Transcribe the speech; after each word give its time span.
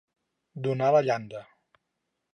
Donar 0.67 0.89
la 0.97 1.03
llanda. 1.11 1.45